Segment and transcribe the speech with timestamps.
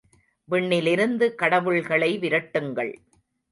[0.49, 2.93] விண்ணிலிருந்து கடவுள்களை விரட்டுங்கள்.